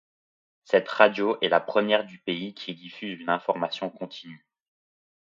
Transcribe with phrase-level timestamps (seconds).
[0.63, 4.47] Cette radio est la première du pays qui diffuse une information continue.